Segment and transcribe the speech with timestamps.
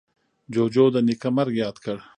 [0.53, 1.97] جوجو د نیکه مرگ ياد کړ.